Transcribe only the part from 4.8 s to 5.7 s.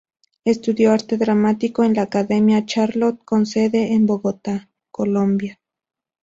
Colombia.